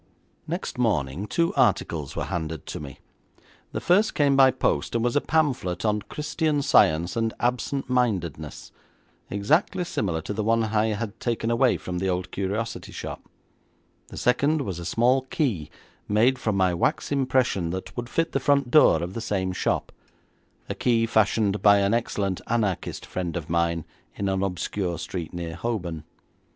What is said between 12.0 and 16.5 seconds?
old curiosity shop; the second was a small key made